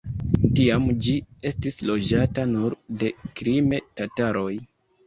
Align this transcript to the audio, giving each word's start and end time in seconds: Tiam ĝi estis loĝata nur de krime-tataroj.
Tiam 0.59 0.87
ĝi 1.07 1.13
estis 1.51 1.79
loĝata 1.91 2.49
nur 2.55 2.79
de 3.05 3.13
krime-tataroj. 3.39 4.53